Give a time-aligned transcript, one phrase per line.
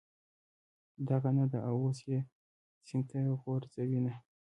[1.09, 2.19] دغه نه ده، اوس یې
[2.85, 4.13] سین ته غورځوینه.